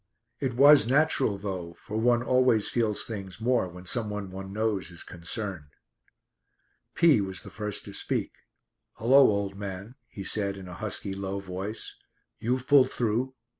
It 0.39 0.55
was 0.55 0.87
natural 0.87 1.37
though, 1.37 1.73
for 1.73 1.95
one 1.99 2.23
always 2.23 2.67
feels 2.67 3.03
things 3.03 3.39
more 3.39 3.67
when 3.69 3.85
some 3.85 4.09
one 4.09 4.31
one 4.31 4.51
knows 4.51 4.89
is 4.89 5.03
concerned. 5.03 5.75
P 6.95 7.21
was 7.21 7.41
the 7.41 7.51
first 7.51 7.85
to 7.85 7.93
speak. 7.93 8.31
"Hullo, 8.93 9.19
old 9.19 9.55
man," 9.55 9.93
he 10.07 10.23
said 10.23 10.57
in 10.57 10.67
a 10.67 10.73
husky, 10.73 11.13
low 11.13 11.39
voice. 11.39 11.95
"You've 12.39 12.65
pulled 12.67 12.91
through?" 12.91 13.35